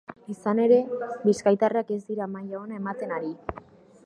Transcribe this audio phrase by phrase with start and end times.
[0.35, 0.79] Izan ere,
[1.25, 3.33] bizkaitarrak ez dira maila ona ematen ari.